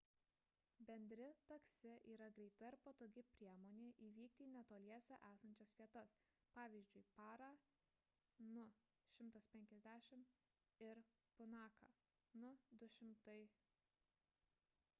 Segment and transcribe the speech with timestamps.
[0.89, 6.13] bendri taksi yra greita ir patogi priemonė nuvykti į netoliese esančias vietas
[6.55, 7.49] pavyzdžiui parą
[8.55, 8.65] nu
[9.25, 10.25] 150
[10.89, 11.03] ir
[11.41, 11.91] punaką
[12.45, 12.51] nu
[12.85, 13.53] 200